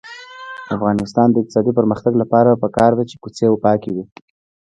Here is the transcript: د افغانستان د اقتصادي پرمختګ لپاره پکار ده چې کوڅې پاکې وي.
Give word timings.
د 0.65 0.67
افغانستان 0.77 1.27
د 1.31 1.35
اقتصادي 1.39 1.71
پرمختګ 1.79 2.13
لپاره 2.21 2.59
پکار 2.63 2.91
ده 2.97 3.03
چې 3.09 3.15
کوڅې 3.23 3.47
پاکې 3.65 3.89
وي. 3.95 4.03